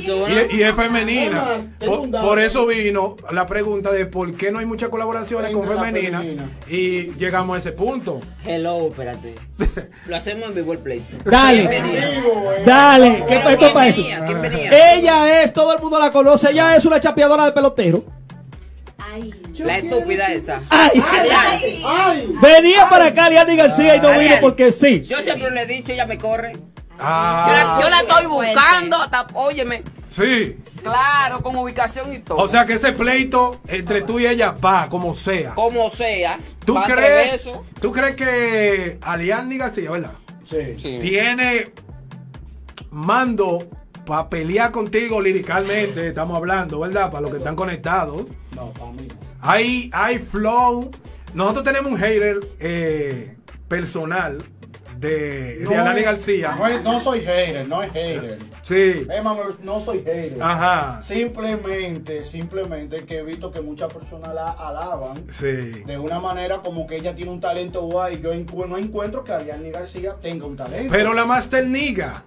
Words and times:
Y, 0.00 0.56
y 0.56 0.62
es 0.62 0.74
femenina. 0.74 1.58
Por, 1.78 2.38
eso 2.38 2.66
vino 2.66 3.16
la 3.30 3.46
pregunta 3.46 3.92
de 3.92 4.06
por 4.06 4.34
qué 4.36 4.50
no 4.50 4.58
hay 4.58 4.66
muchas 4.66 4.88
colaboraciones 4.88 5.52
con 5.52 5.62
Entre 5.62 5.76
la 5.76 5.84
femenina. 5.84 6.18
femenina. 6.20 6.50
Y 6.68 7.12
llegamos 7.18 7.56
a 7.56 7.60
ese 7.60 7.72
punto. 7.72 8.20
Hello, 8.44 8.88
espérate. 8.88 9.34
Lo 10.06 10.16
hacemos 10.16 10.50
en 10.50 10.54
vivo 10.54 10.72
el 10.72 10.78
play. 10.78 11.02
Dale. 11.24 11.68
Eh. 11.70 12.22
Dale, 12.64 13.24
¿qué 13.28 13.40
¿Quién 13.40 13.52
esto 13.52 13.72
para 13.72 13.88
eso? 13.88 14.02
Ella 14.02 15.42
es, 15.42 15.52
todo 15.52 15.74
el 15.74 15.80
mundo 15.80 15.98
la 15.98 16.10
conoce, 16.10 16.50
ella 16.50 16.76
es 16.76 16.84
una 16.84 17.00
chapeadora 17.00 17.46
de 17.46 17.52
pelotero. 17.52 18.04
Ay. 18.98 19.32
La 19.58 19.78
estúpida 19.78 20.26
esa. 20.32 20.62
Ay, 20.70 20.90
Adiante. 21.02 21.82
¡Ay! 21.84 22.32
venía 22.40 22.88
para 22.88 23.06
acá 23.06 23.28
Liani 23.28 23.56
García 23.56 23.96
y 23.96 24.00
no 24.00 24.18
vino 24.18 24.36
porque 24.40 24.72
sí. 24.72 25.02
Yo 25.02 25.18
siempre 25.18 25.50
le 25.50 25.62
he 25.62 25.66
dicho, 25.66 25.92
ella 25.92 26.06
me 26.06 26.16
corre. 26.18 26.52
Yo 27.00 27.06
Ah, 27.06 27.76
la, 27.78 27.82
yo 27.82 27.90
la 27.90 28.00
estoy 28.00 28.26
buscando, 28.26 28.96
hasta, 28.96 29.26
óyeme, 29.34 29.82
sí. 30.10 30.56
claro, 30.82 31.40
con 31.42 31.56
ubicación 31.56 32.12
y 32.12 32.18
todo. 32.18 32.36
O 32.38 32.48
sea 32.48 32.66
que 32.66 32.74
ese 32.74 32.92
pleito 32.92 33.60
entre 33.68 34.02
tú 34.02 34.20
y 34.20 34.26
ella 34.26 34.52
va, 34.52 34.88
como 34.88 35.16
sea. 35.16 35.54
como 35.54 35.88
sea, 35.90 36.38
¿Tú 36.64 36.74
crees, 36.86 37.32
besos. 37.32 37.58
¿Tú 37.80 37.90
crees 37.90 38.16
que 38.16 38.98
Aliani 39.00 39.56
García, 39.56 39.90
verdad? 39.90 40.12
Sí. 40.44 40.76
Sí. 40.78 40.98
Tiene 41.00 41.64
mando 42.90 43.60
para 44.04 44.28
pelear 44.28 44.70
contigo 44.72 45.20
liricalmente, 45.20 46.08
estamos 46.08 46.36
hablando, 46.36 46.80
¿verdad? 46.80 47.10
Para 47.10 47.22
los 47.22 47.30
que 47.30 47.36
están 47.38 47.56
conectados. 47.56 48.26
No, 48.54 48.70
para 48.72 48.92
mí. 48.92 49.08
Hay, 49.40 49.90
hay 49.92 50.18
flow. 50.18 50.90
Nosotros 51.32 51.64
tenemos 51.64 51.92
un 51.92 51.98
hater 51.98 52.40
eh, 52.58 53.36
personal 53.68 54.42
de, 55.00 55.58
de 55.60 55.76
Alani 55.76 56.00
es- 56.00 56.04
García. 56.06 56.54
No, 56.58 56.66
es- 56.66 56.82
no 56.82 57.00
soy 57.00 57.20
hater, 57.20 57.66
no 57.68 57.82
es 57.82 57.90
hater. 57.92 58.38
Sí. 58.62 59.06
Eh, 59.08 59.22
no 59.62 59.80
soy 59.80 59.98
hater. 60.04 60.36
Ajá. 60.42 61.00
Simplemente, 61.02 62.22
simplemente 62.24 63.04
que 63.04 63.18
he 63.18 63.22
visto 63.22 63.50
que 63.50 63.60
muchas 63.60 63.92
personas 63.92 64.34
la 64.34 64.50
alaban 64.50 65.24
Sí. 65.32 65.46
de 65.86 65.98
una 65.98 66.20
manera 66.20 66.58
como 66.58 66.86
que 66.86 66.96
ella 66.96 67.14
tiene 67.14 67.30
un 67.30 67.40
talento 67.40 67.82
guay. 67.82 68.20
Yo 68.20 68.32
no 68.66 68.76
encuentro 68.76 69.24
que 69.24 69.32
Ariane 69.32 69.70
García 69.70 70.16
tenga 70.20 70.46
un 70.46 70.56
talento. 70.56 70.92
Pero 70.92 71.14
la 71.14 71.24
Master 71.24 71.66
Niga. 71.66 72.22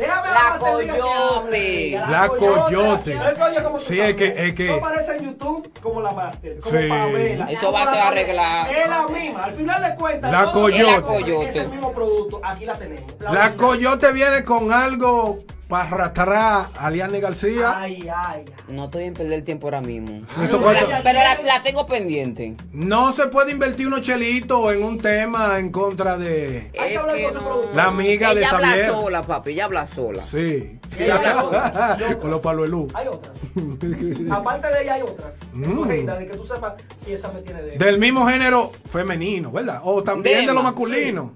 Déjame 0.00 0.28
La 0.30 0.58
coyote. 0.58 2.00
La 2.08 2.28
coyote. 2.28 3.16
Oye, 3.18 3.42
oye, 3.42 3.62
¿cómo 3.62 3.78
tú 3.78 3.84
Sí, 3.84 4.00
es 4.00 4.14
que- 4.16 4.34
es 4.48 4.54
que- 4.54 4.66
No 4.68 4.74
aparece 4.76 5.16
en 5.16 5.24
YouTube 5.24 5.70
como 5.82 6.00
la 6.00 6.12
Master, 6.12 6.58
como 6.60 6.78
Sí. 6.78 6.88
Pamela. 6.88 7.44
Eso 7.46 7.72
va 7.72 7.82
a 7.82 7.90
quedar 7.92 8.06
arreglado. 8.08 8.70
Es 8.72 8.88
la 8.88 9.06
misma, 9.08 9.44
al 9.44 9.52
final 9.54 9.82
de 9.82 9.94
cuentas. 9.96 10.32
La 10.32 10.52
coyote. 10.52 10.80
Es 10.82 10.96
la 10.96 11.02
coyote. 11.02 11.48
Es 11.50 11.56
el 11.56 11.68
mismo 11.68 11.92
producto, 11.92 12.40
aquí 12.42 12.64
la 12.64 12.74
tenemos. 12.74 13.14
La. 13.20 13.54
Coyote 13.56 14.12
viene 14.12 14.42
con 14.44 14.72
algo 14.72 15.38
para 15.70 15.84
arrastrar 15.84 16.32
a 16.32 16.86
Aliani 16.86 17.20
García. 17.20 17.80
Ay, 17.80 18.02
ay, 18.14 18.44
ay. 18.44 18.44
No 18.68 18.84
estoy 18.86 19.04
en 19.04 19.14
perder 19.14 19.32
el 19.34 19.44
tiempo 19.44 19.68
ahora 19.68 19.80
mismo. 19.80 20.26
Eso 20.42 20.58
Pero, 20.58 20.72
la, 20.88 21.00
pero 21.02 21.18
la- 21.20 21.40
la 21.42 21.62
tengo 21.62 21.86
pendiente. 21.86 22.56
No 22.72 23.12
se 23.12 23.28
puede 23.28 23.52
invertir 23.52 23.86
unos 23.86 24.02
chelitos 24.02 24.74
en 24.74 24.82
un 24.82 24.98
tema 24.98 25.58
en 25.58 25.70
contra 25.72 26.18
de 26.18 26.70
Hay 26.78 26.94
Es 26.94 27.00
que 27.00 27.32
no. 27.32 27.72
la 27.74 27.84
amiga 27.84 28.34
de 28.34 28.40
Ella 28.40 28.50
habla 28.50 28.66
Xavier. 28.68 28.86
sola, 28.86 29.22
papi, 29.22 29.52
ella 29.52 29.64
habla 29.64 29.86
sola. 29.86 30.22
Sí. 30.24 30.78
Sí, 30.96 31.04
hay 31.04 31.10
otras. 31.10 32.16
con 32.20 32.30
los 32.30 32.40
palos 32.42 32.64
de 32.64 32.68
luz. 32.68 32.92
Hay 32.94 33.06
otras. 33.06 33.34
Aparte 34.30 34.66
de 34.68 34.82
ella 34.82 34.94
hay 34.94 35.02
otras. 35.02 35.38
Mm. 35.52 35.84
De 36.06 36.26
que 36.26 36.36
tú 36.36 36.44
sepas 36.46 36.74
si 36.98 37.12
esa 37.12 37.30
me 37.32 37.40
tiene 37.42 37.62
de. 37.62 37.78
Del 37.78 37.98
mismo 37.98 38.26
género 38.26 38.72
femenino, 38.90 39.52
¿verdad? 39.52 39.80
O 39.84 40.02
también 40.02 40.46
de 40.46 40.52
lo 40.52 40.62
masculino. 40.64 41.32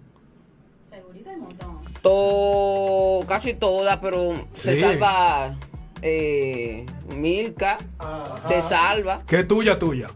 Segurito 0.91 1.31
hay 1.31 1.37
un 1.37 1.43
montón. 1.43 1.73
To- 2.05 3.25
casi 3.27 3.55
todas, 3.55 3.99
pero 4.01 4.35
se 4.53 4.79
salva 4.81 5.57
eh, 6.03 6.85
Milka, 7.17 7.79
Ajá. 7.99 8.47
se 8.47 8.61
salva. 8.63 9.23
Que 9.27 9.41
es 9.41 9.49
tuya, 9.49 9.79
tuya. 9.79 10.09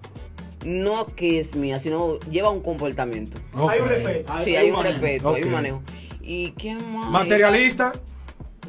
No 0.65 1.07
que 1.07 1.41
es 1.41 1.55
mía, 1.55 1.81
sino 1.81 2.19
lleva 2.31 2.51
un 2.51 2.61
comportamiento. 2.61 3.39
Hay 3.69 3.81
un 3.81 3.89
respeto. 3.89 4.33
Sí, 4.45 4.55
hay 4.55 4.69
un 4.71 4.77
manejo. 4.77 4.93
respeto, 5.01 5.35
hay 5.35 5.43
un 5.45 5.53
manejo. 5.53 5.83
¿Y 6.21 6.51
quién 6.53 6.93
más? 6.93 7.11
Materialista. 7.11 7.95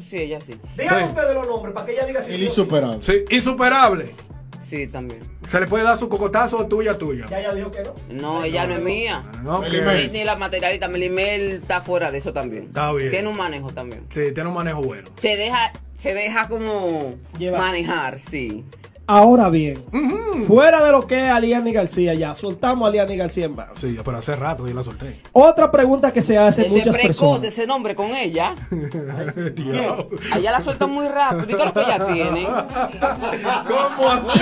Sí, 0.08 0.16
ella 0.16 0.40
sí. 0.40 0.54
Díganme 0.78 1.02
Sí. 1.04 1.08
ustedes 1.10 1.34
los 1.34 1.46
nombres 1.46 1.74
para 1.74 1.86
que 1.86 1.92
ella 1.92 2.06
diga 2.06 2.22
si 2.22 2.30
El 2.32 2.38
sí. 2.38 2.44
insuperable. 2.44 3.02
Sí, 3.02 3.36
insuperable. 3.36 4.14
Sí, 4.70 4.86
también. 4.86 5.20
Se 5.50 5.58
le 5.58 5.66
puede 5.66 5.82
dar 5.82 5.98
su 5.98 6.08
cocotazo 6.08 6.64
tuya, 6.68 6.96
tuya. 6.96 7.26
Ya 7.28 7.40
ella 7.40 7.54
dijo 7.54 7.72
que 7.72 7.82
no. 7.82 7.94
No, 8.08 8.44
ella 8.44 8.68
no 8.68 8.74
es 8.76 8.82
mía. 8.82 9.24
No, 9.42 9.60
Melimel. 9.60 10.12
Ni, 10.12 10.18
ni 10.20 10.24
la 10.24 10.36
materialista, 10.36 10.86
Melimel 10.86 11.50
está 11.54 11.80
fuera 11.82 12.12
de 12.12 12.18
eso 12.18 12.32
también. 12.32 12.66
Está 12.66 12.92
bien. 12.92 13.10
Tiene 13.10 13.26
un 13.28 13.36
manejo 13.36 13.72
también. 13.72 14.06
Sí, 14.14 14.32
tiene 14.32 14.48
un 14.48 14.54
manejo 14.54 14.80
bueno. 14.80 15.08
Se 15.20 15.36
deja, 15.36 15.72
se 15.98 16.14
deja 16.14 16.46
como 16.48 17.16
Llevar. 17.36 17.60
manejar, 17.60 18.20
sí. 18.30 18.64
Ahora 19.12 19.48
bien, 19.50 19.82
fuera 20.46 20.84
de 20.84 20.92
lo 20.92 21.04
que 21.04 21.26
es 21.26 21.32
Aliani 21.32 21.72
García, 21.72 22.14
ya 22.14 22.32
soltamos 22.32 22.86
a 22.86 22.88
Aliani 22.90 23.16
García 23.16 23.46
en 23.46 23.56
base. 23.56 23.72
Sí, 23.80 23.98
pero 24.04 24.18
hace 24.18 24.36
rato 24.36 24.68
ya 24.68 24.74
la 24.74 24.84
solté. 24.84 25.20
Otra 25.32 25.68
pregunta 25.72 26.12
que 26.12 26.22
se 26.22 26.38
hace 26.38 26.62
Ese 26.66 26.70
muchas 26.70 26.94
precoz, 26.94 27.06
personas. 27.16 27.44
ese 27.44 27.66
nombre 27.66 27.96
con 27.96 28.14
ella. 28.14 28.54
Diablo. 29.56 30.10
Allá 30.30 30.52
la 30.52 30.60
suelta 30.60 30.86
muy 30.86 31.08
rápido. 31.08 31.58
¿Y 31.60 31.64
lo 31.64 31.72
que 31.72 31.80
ella 31.80 32.06
tiene? 32.06 32.44
¿Cómo 33.66 34.10
así? 34.12 34.40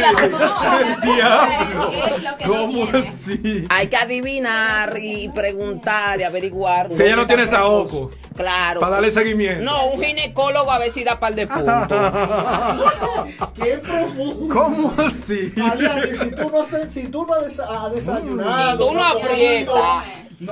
El 0.83 1.00
diablo. 1.00 1.91
Es 2.06 2.23
lo 2.23 2.37
que 2.37 2.47
no 2.47 2.53
¿Cómo 2.53 2.73
tiene. 2.73 3.09
así? 3.09 3.67
Hay 3.71 3.87
que 3.89 3.97
adivinar 3.97 4.99
y 5.00 5.31
preguntar 5.31 6.21
y 6.21 6.25
averiguar. 6.25 6.93
Si 6.93 7.03
ella 7.03 7.17
no 7.17 7.27
tiene 7.27 7.45
precoz. 7.45 7.59
saoco. 7.59 8.11
Claro. 8.37 8.81
Para 8.81 8.97
darle 8.97 9.11
seguimiento. 9.11 9.65
No, 9.65 9.87
un 9.87 10.00
ginecólogo 10.03 10.71
a 10.71 10.79
ver 10.79 10.93
si 10.93 11.03
da 11.05 11.19
par 11.19 11.35
de 11.35 11.47
puntos. 11.47 11.89
¡Qué 13.56 13.79
profundo! 13.79 14.57
¿Cómo 14.64 14.92
así? 14.98 15.52
Si 15.52 16.30
tú 16.30 16.50
no, 16.50 16.66
se- 16.66 16.91
si 16.92 17.02
tú 17.08 17.26
no 17.26 17.34
has 17.34 17.58
has 17.60 17.92
desayunado, 17.92 18.72
Si 18.72 18.78
tú 18.78 18.94
no 18.94 19.04
aprietas. 19.04 20.04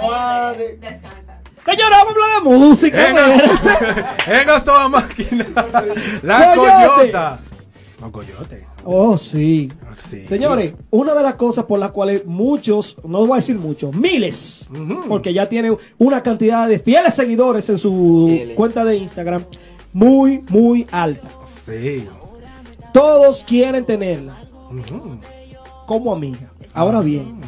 has 0.02 0.58
de- 0.58 0.76
Descansa. 0.76 1.40
Señora, 1.64 1.96
vamos 1.98 2.14
a 2.14 2.36
hablar 2.36 2.42
de 2.42 2.58
música. 2.68 3.10
En, 3.10 4.40
en 4.40 4.64
toda 4.64 4.88
máquina. 4.88 5.46
La 6.22 6.54
Coyote. 6.54 6.88
coyota. 6.94 7.38
No, 8.00 8.12
coyote. 8.12 8.66
Oh, 8.84 9.18
sí. 9.18 9.72
Sí. 10.10 10.26
Señores, 10.28 10.74
una 10.90 11.12
de 11.14 11.22
las 11.24 11.34
cosas 11.34 11.64
por 11.64 11.80
las 11.80 11.90
cuales 11.90 12.24
muchos, 12.24 12.96
no 13.02 13.20
voy 13.26 13.32
a 13.32 13.36
decir 13.36 13.56
muchos, 13.56 13.92
miles, 13.96 14.68
porque 15.08 15.32
ya 15.32 15.48
tiene 15.48 15.76
una 15.98 16.22
cantidad 16.22 16.68
de 16.68 16.78
fieles 16.78 17.16
seguidores 17.16 17.68
en 17.70 17.78
su 17.78 18.26
Fieles. 18.28 18.56
cuenta 18.56 18.84
de 18.84 18.96
Instagram 18.98 19.44
muy, 19.92 20.44
muy 20.48 20.86
alta. 20.92 21.28
Sí. 21.66 22.06
Todos 23.00 23.44
quieren 23.44 23.84
tenerla 23.84 24.36
como 25.86 26.14
amiga. 26.14 26.50
Ahora 26.72 27.02
bien, 27.02 27.40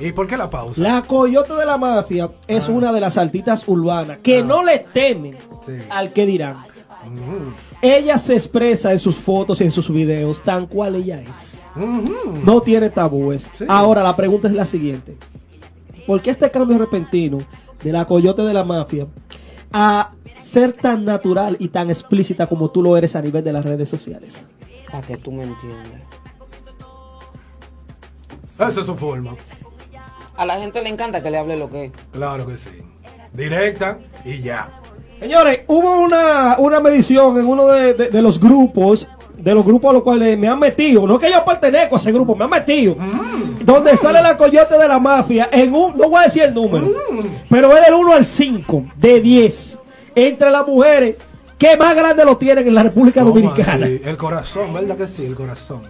¿Y 0.00 0.10
por 0.12 0.26
qué 0.26 0.38
la 0.38 0.48
pausa? 0.48 0.80
la 0.80 1.02
coyote 1.02 1.52
de 1.54 1.66
la 1.66 1.76
mafia 1.76 2.30
es 2.46 2.66
Ah. 2.66 2.72
una 2.72 2.90
de 2.90 3.00
las 3.00 3.18
altitas 3.18 3.62
urbanas 3.68 4.20
que 4.22 4.38
Ah. 4.38 4.42
no 4.42 4.64
le 4.64 4.78
temen 4.78 5.36
Sí. 5.66 5.72
al 5.90 6.14
que 6.14 6.24
dirán. 6.24 6.64
Ella 7.82 8.16
se 8.16 8.32
expresa 8.32 8.90
en 8.92 8.98
sus 8.98 9.16
fotos 9.16 9.60
y 9.60 9.64
en 9.64 9.70
sus 9.70 9.90
videos 9.92 10.40
tan 10.42 10.66
cual 10.66 10.94
ella 10.94 11.20
es. 11.20 11.60
No 12.46 12.62
tiene 12.62 12.88
tabúes. 12.88 13.46
Sí. 13.58 13.66
Ahora 13.68 14.02
la 14.02 14.16
pregunta 14.16 14.48
es 14.48 14.54
la 14.54 14.64
siguiente. 14.64 15.18
¿Por 16.06 16.22
qué 16.22 16.30
este 16.30 16.50
cambio 16.50 16.78
repentino 16.78 17.36
de 17.84 17.92
la 17.92 18.06
coyote 18.06 18.40
de 18.42 18.54
la 18.54 18.64
mafia 18.64 19.06
a 19.72 20.12
ser 20.38 20.72
tan 20.72 21.04
natural 21.04 21.58
y 21.60 21.68
tan 21.68 21.90
explícita 21.90 22.46
como 22.46 22.70
tú 22.70 22.82
lo 22.82 22.96
eres 22.96 23.14
a 23.14 23.20
nivel 23.20 23.44
de 23.44 23.52
las 23.52 23.64
redes 23.64 23.90
sociales? 23.90 24.46
Para 24.90 25.06
que 25.06 25.16
tú 25.16 25.30
me 25.32 25.44
entiendas. 25.44 26.00
Esa 28.54 28.68
es 28.68 28.86
su 28.86 28.94
forma. 28.96 29.34
A 30.36 30.44
la 30.46 30.56
gente 30.58 30.82
le 30.82 30.88
encanta 30.88 31.22
que 31.22 31.30
le 31.30 31.38
hable 31.38 31.56
lo 31.56 31.70
que 31.70 31.86
es. 31.86 31.92
Claro 32.12 32.46
que 32.46 32.56
sí. 32.58 32.82
Directa 33.32 33.98
y 34.24 34.40
ya. 34.42 34.68
Señores, 35.18 35.60
hubo 35.66 36.00
una, 36.00 36.56
una 36.58 36.80
medición 36.80 37.36
en 37.38 37.46
uno 37.46 37.66
de, 37.66 37.94
de- 37.94 38.08
de 38.08 38.22
los 38.22 38.40
grupos, 38.40 39.06
de 39.36 39.54
los 39.54 39.64
grupos 39.64 39.90
a 39.90 39.92
los 39.94 40.02
cuales 40.02 40.38
me 40.38 40.48
han 40.48 40.58
metido, 40.58 41.06
no 41.06 41.18
que 41.18 41.30
yo 41.30 41.44
pertenezco 41.44 41.96
a 41.96 41.98
ese 41.98 42.10
grupo, 42.12 42.34
me 42.34 42.44
han 42.44 42.50
metido, 42.50 42.94
Mm. 42.96 43.64
donde 43.64 43.96
sale 43.98 44.20
la 44.22 44.36
coyote 44.36 44.78
de 44.78 44.88
la 44.88 44.98
mafia 44.98 45.48
en 45.52 45.74
un, 45.74 45.96
no 45.96 46.08
voy 46.08 46.20
a 46.20 46.24
decir 46.24 46.42
el 46.44 46.54
número, 46.54 46.86
Mm. 46.86 47.26
pero 47.50 47.76
es 47.76 47.84
del 47.84 47.94
1 47.94 48.12
al 48.14 48.24
5, 48.24 48.84
de 48.96 49.20
10, 49.20 49.78
entre 50.14 50.50
las 50.50 50.66
mujeres 50.66 51.16
que 51.60 51.76
más 51.76 51.94
grande 51.94 52.24
lo 52.24 52.36
tienen 52.38 52.66
en 52.66 52.74
la 52.74 52.82
República 52.82 53.20
¿Cómo 53.20 53.34
Dominicana. 53.34 53.84
así? 53.86 54.00
El 54.04 54.16
corazón, 54.16 54.72
¿verdad 54.72 54.96
que 54.96 55.06
sí? 55.06 55.26
El 55.26 55.34
corazón. 55.36 55.82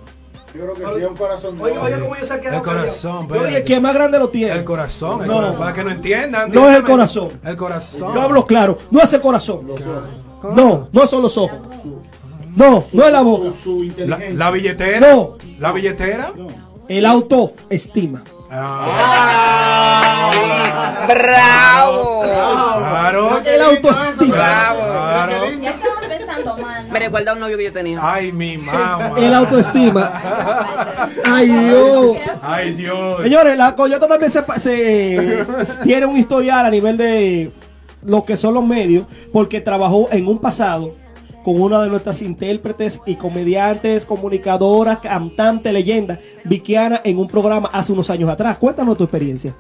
Yo 0.53 0.63
creo 0.63 0.75
que 0.75 0.99
sí, 1.01 1.05
un 1.07 1.17
corazón 1.17 1.61
Oye, 1.61 1.79
oye, 1.79 2.01
cómo 2.01 2.17
yo 2.17 2.25
sé 2.25 2.41
que 2.41 2.49
El 2.49 2.61
corazón, 2.63 3.29
Yo 3.29 3.45
dije 3.45 3.65
que 3.65 3.81
más 3.81 3.95
grande 3.95 4.19
lo 4.19 4.31
tiene. 4.31 4.53
El 4.53 4.65
corazón, 4.65 5.23
el 5.23 5.29
No. 5.29 5.35
corazón, 5.37 5.59
para 5.59 5.73
que 5.73 5.85
no 5.85 5.91
entiendan. 5.91 6.51
No 6.51 6.69
es 6.69 6.77
el 6.77 6.83
corazón. 6.83 7.29
El 7.45 7.57
corazón. 7.57 8.15
Yo 8.15 8.21
hablo 8.21 8.45
claro, 8.45 8.79
no 8.91 9.01
es 9.01 9.13
el 9.13 9.21
corazón. 9.21 9.61
No, 10.57 10.89
no 10.93 11.07
son 11.07 11.23
los 11.23 11.39
ojos. 11.39 11.57
No, 12.57 12.83
no 12.93 13.07
es 13.07 13.13
la 13.13 13.23
boca. 13.23 13.51
La, 13.99 14.19
la 14.33 14.51
billetera. 14.51 14.99
No. 15.13 15.37
La 15.61 15.71
billetera. 15.71 16.33
El 16.89 17.07
autoestima. 17.07 18.25
Ah. 18.53 20.33
¡Bravo! 21.09 22.23
Claro. 22.23 23.41
El 23.45 23.63
autoestima. 23.63 24.35
Bravo. 24.37 24.81
Claro. 24.81 25.51
Ya 25.61 25.71
estamos 25.71 26.03
empezando 26.03 26.57
mal. 26.59 26.89
Me 26.91 26.99
recuerda 26.99 27.31
a 27.31 27.35
un 27.35 27.41
novio 27.41 27.57
que 27.57 27.65
yo 27.65 27.73
tenía. 27.73 27.99
Ay, 28.03 28.33
mi 28.33 28.59
mamá. 28.59 29.13
El 29.17 29.33
autoestima. 29.35 31.09
Ay, 31.31 31.49
Dios. 31.49 32.17
Ay, 32.43 32.73
Dios. 32.75 33.23
Señores, 33.23 33.57
la 33.57 33.77
Coyota 33.77 34.09
también 34.09 34.33
se, 34.33 34.43
se- 34.59 35.47
tiene 35.85 36.07
un 36.07 36.17
historial 36.17 36.67
a 36.67 36.71
nivel 36.71 36.97
de 36.97 37.53
lo 38.05 38.25
que 38.25 38.37
son 38.37 38.55
los 38.55 38.65
medios, 38.65 39.05
porque 39.33 39.61
trabajó 39.61 40.09
en 40.11 40.27
un 40.27 40.41
pasado 40.41 40.95
con 41.45 41.61
una 41.61 41.83
de 41.83 41.89
nuestras 41.89 42.23
intérpretes 42.23 43.01
y 43.07 43.17
comediantes, 43.17 44.05
comunicadoras, 44.05 44.99
cantante, 44.99 45.73
leyenda, 45.73 46.19
Vickiana, 46.45 47.01
en 47.05 47.19
un 47.19 47.27
programa 47.27 47.71
hace 47.73 47.93
unos 47.93 48.11
años 48.11 48.31
atrás. 48.31 48.59
Cuéntanos 48.59 48.97
tu 48.99 49.05
experiencia. 49.05 49.55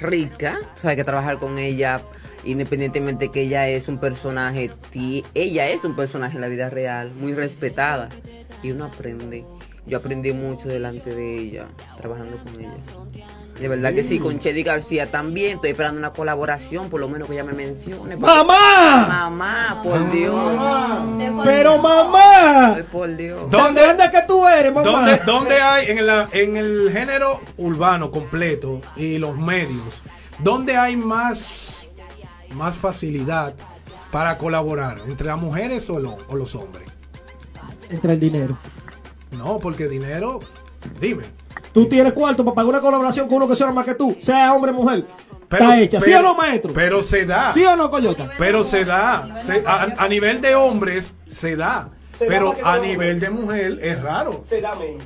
rica, 0.00 0.58
o 0.74 0.78
sea, 0.78 0.96
que 0.96 1.04
trabajar 1.04 1.38
con 1.38 1.58
ella, 1.58 2.00
independientemente 2.44 3.28
que 3.28 3.42
ella 3.42 3.68
es 3.68 3.88
un 3.88 3.98
personaje, 3.98 4.70
ella 5.34 5.68
es 5.68 5.84
un 5.84 5.94
personaje 5.94 6.36
en 6.36 6.40
la 6.40 6.48
vida 6.48 6.70
real, 6.70 7.12
muy 7.12 7.34
respetada, 7.34 8.08
y 8.62 8.70
uno 8.70 8.86
aprende. 8.86 9.44
Yo 9.86 9.98
aprendí 9.98 10.32
mucho 10.32 10.68
delante 10.68 11.14
de 11.14 11.38
ella, 11.38 11.66
trabajando 11.96 12.38
con 12.38 12.60
ella. 12.60 12.78
De 13.60 13.68
verdad 13.68 13.92
que 13.94 14.02
sí, 14.02 14.18
con 14.18 14.38
Chedi 14.38 14.62
García 14.62 15.10
también, 15.10 15.56
estoy 15.56 15.70
esperando 15.72 15.98
una 15.98 16.12
colaboración, 16.12 16.88
por 16.88 16.98
lo 17.00 17.08
menos 17.08 17.28
que 17.28 17.34
ella 17.34 17.44
me 17.44 17.52
mencione. 17.52 18.16
porque- 18.16 18.34
¡Mamá! 18.34 19.06
Mamá, 19.08 19.80
por 19.84 20.10
Dios. 20.10 20.34
¡Pero 21.44 21.76
mamá! 21.78 22.74
Ay, 22.76 22.82
por 22.90 23.14
Dios. 23.16 23.42
¿Dónde- 23.50 23.58
¿Dónde, 23.58 23.86
dónde 23.86 24.10
que 24.10 24.22
tú 24.26 24.46
eres, 24.46 24.72
mamá? 24.72 24.90
¿Dónde, 24.90 25.20
dónde 25.26 25.60
hay 25.60 25.90
en, 25.90 26.06
la- 26.06 26.28
en 26.32 26.56
el 26.56 26.90
género 26.90 27.40
urbano 27.58 28.10
completo 28.10 28.80
y 28.96 29.18
los 29.18 29.36
medios? 29.36 30.02
¿Dónde 30.38 30.76
hay 30.78 30.96
más, 30.96 31.44
más 32.54 32.74
facilidad 32.76 33.54
para 34.10 34.38
colaborar? 34.38 35.00
¿Entre 35.06 35.26
las 35.26 35.38
mujeres 35.38 35.88
o, 35.90 35.98
lo- 35.98 36.16
o 36.28 36.34
los 36.36 36.54
hombres? 36.54 36.84
Entre 37.90 38.14
el 38.14 38.20
dinero. 38.20 38.56
No, 39.32 39.58
porque 39.58 39.86
dinero, 39.86 40.40
dime. 40.98 41.24
Tú 41.72 41.86
tienes 41.86 42.12
cuarto 42.12 42.44
para 42.44 42.54
pagar 42.54 42.68
una 42.70 42.80
colaboración 42.80 43.26
con 43.28 43.36
uno 43.38 43.48
que 43.48 43.56
sea 43.56 43.70
más 43.72 43.84
que 43.86 43.94
tú, 43.94 44.16
sea 44.18 44.52
hombre 44.52 44.72
o 44.72 44.74
mujer. 44.74 45.04
Pero- 45.48 45.64
Está 45.64 45.80
hecha. 45.80 46.00
¿Sí 46.00 46.06
pero- 46.06 46.20
o 46.20 46.22
no, 46.22 46.34
maestro? 46.36 46.72
Pero 46.74 47.02
se 47.02 47.24
da. 47.26 47.52
¿Sí 47.52 47.64
o 47.64 47.76
no, 47.76 47.90
Coyota? 47.90 48.30
Pero 48.38 48.64
se 48.64 48.84
da. 48.84 49.42
Se- 49.46 49.62
a, 49.66 49.82
a 49.98 50.08
nivel 50.08 50.40
de 50.40 50.54
hombres 50.54 51.14
se 51.28 51.56
da. 51.56 51.90
Se 52.16 52.26
pero 52.26 52.54
a 52.62 52.78
nivel 52.78 53.18
de 53.20 53.30
mujer 53.30 53.78
es 53.82 54.00
raro. 54.02 54.42
Se 54.44 54.60
da 54.60 54.74
menos. 54.74 55.02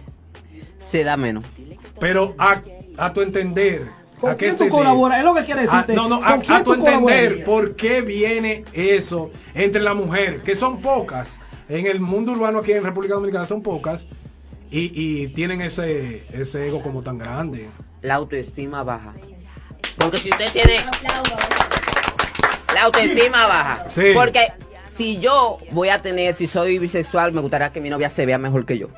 Se 0.78 1.04
da 1.04 1.16
menos. 1.16 1.44
Pero 2.00 2.34
a, 2.38 2.60
a 2.98 3.12
tu 3.12 3.20
entender. 3.22 3.86
¿Con 4.20 4.30
¿a 4.32 4.36
qué 4.36 4.46
quién 4.54 4.58
tú 4.58 4.68
colaboras? 4.68 5.18
Es 5.18 5.24
lo 5.24 5.34
que 5.34 5.44
quiere 5.44 5.60
Ah, 5.60 5.64
decirte. 5.64 5.94
no, 5.94 6.08
no, 6.08 6.20
¿Con 6.20 6.26
a, 6.50 6.56
a 6.56 6.64
tu 6.64 6.74
entender 6.74 7.44
por 7.44 7.74
qué 7.76 8.00
viene 8.00 8.64
eso 8.72 9.30
entre 9.54 9.82
la 9.82 9.92
mujer, 9.94 10.40
que 10.42 10.56
son 10.56 10.80
pocas, 10.80 11.28
en 11.68 11.86
el 11.86 12.00
mundo 12.00 12.32
urbano 12.32 12.60
aquí 12.60 12.72
en 12.72 12.84
República 12.84 13.14
Dominicana 13.14 13.46
son 13.46 13.62
pocas, 13.62 14.00
y, 14.70 14.90
y 15.22 15.28
tienen 15.28 15.60
ese, 15.60 16.24
ese 16.32 16.66
ego 16.68 16.82
como 16.82 17.02
tan 17.02 17.18
grande. 17.18 17.68
La 18.02 18.16
autoestima 18.16 18.82
baja. 18.82 19.14
Porque 19.98 20.18
si 20.18 20.30
usted 20.30 20.52
tiene 20.52 20.84
la 22.74 22.82
autoestima 22.82 23.46
baja. 23.46 23.86
Sí. 23.94 24.10
Porque 24.14 24.40
si 24.92 25.18
yo 25.18 25.58
voy 25.70 25.88
a 25.88 26.02
tener, 26.02 26.34
si 26.34 26.46
soy 26.46 26.78
bisexual, 26.78 27.32
me 27.32 27.40
gustaría 27.40 27.72
que 27.72 27.80
mi 27.80 27.90
novia 27.90 28.10
se 28.10 28.26
vea 28.26 28.38
mejor 28.38 28.66
que 28.66 28.78
yo. 28.78 28.88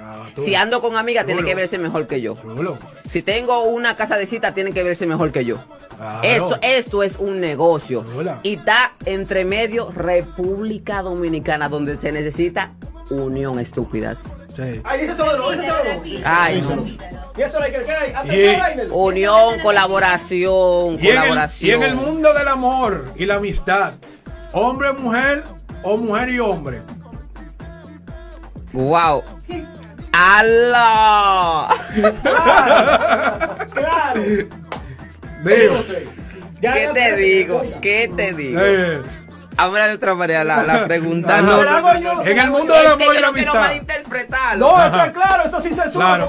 Ah, 0.00 0.26
Si 0.42 0.54
ando 0.54 0.80
con 0.80 0.96
amigas, 0.96 1.26
tiene 1.26 1.44
que 1.44 1.54
verse 1.54 1.78
mejor 1.78 2.06
que 2.06 2.20
yo. 2.20 2.36
Chulo. 2.36 2.78
Si 3.08 3.22
tengo 3.22 3.62
una 3.64 3.96
casa 3.96 4.16
de 4.16 4.26
cita, 4.26 4.54
tiene 4.54 4.72
que 4.72 4.82
verse 4.82 5.06
mejor 5.06 5.30
que 5.32 5.44
yo. 5.44 5.58
Claro. 5.96 6.20
Eso, 6.22 6.58
esto 6.62 7.02
es 7.02 7.16
un 7.16 7.40
negocio. 7.40 8.04
Hola. 8.16 8.40
Y 8.42 8.54
está 8.54 8.94
entre 9.04 9.44
medio 9.44 9.90
República 9.92 11.02
Dominicana, 11.02 11.68
donde 11.68 11.98
se 12.00 12.10
necesita 12.10 12.72
unión, 13.10 13.58
estúpidas. 13.60 14.18
Sí. 14.60 14.82
De 14.82 14.82
nuevo, 14.82 15.10
eso 15.12 15.24
de 15.26 15.56
nuevo. 15.56 16.02
Ay, 16.24 16.58
Y 17.36 17.42
eso 17.42 17.64
es 17.64 17.72
lo 17.72 17.84
que 17.86 17.92
hay. 17.92 18.88
Unión, 18.90 19.58
colaboración, 19.60 20.98
Y 21.00 21.08
en, 21.08 21.16
el, 21.16 21.16
colaboración. 21.18 21.70
y 21.70 21.72
en 21.72 21.82
el 21.82 21.94
mundo 21.94 22.34
del 22.34 22.48
amor 22.48 23.04
y 23.16 23.24
la 23.26 23.36
amistad, 23.36 23.94
hombre, 24.52 24.92
mujer 24.92 25.44
o 25.82 25.96
mujer 25.96 26.28
y 26.28 26.40
hombre. 26.40 26.82
Wow. 28.72 29.22
¡Aló! 30.12 31.68
Claro. 33.72 34.20
Digo, 35.44 35.76
Ya 36.60 36.74
¿Qué 36.74 36.86
no 36.88 36.92
te 36.92 37.16
digo? 37.16 37.62
¿Qué 37.80 38.10
te 38.14 38.34
digo? 38.34 38.60
eh, 38.62 39.00
Ahora 39.60 39.88
de 39.88 39.94
otra 39.94 40.14
manera 40.14 40.42
la, 40.42 40.62
la 40.62 40.86
pregunta. 40.86 41.42
No, 41.42 41.52
no, 41.52 41.58
Te 41.58 41.64
la 41.64 41.76
hago 41.76 41.94
yo. 41.98 42.22
en 42.24 42.38
el 42.38 42.50
mundo 42.50 42.74
amor 42.74 43.02
y 43.02 43.04
yo 43.04 43.12
la 43.14 43.20
no 43.20 43.26
amistad. 43.28 43.54
está 44.86 45.12
claro, 45.12 45.44
esto 45.44 45.60
sí 45.60 45.74
censura. 45.74 46.06
Claro, 46.06 46.28